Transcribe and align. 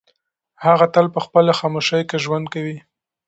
هغه 0.65 0.85
تل 0.93 1.05
په 1.15 1.19
خپلې 1.25 1.51
خاموشۍ 1.59 2.01
کې 2.09 2.17
ژوند 2.25 2.45
کوي. 2.53 2.77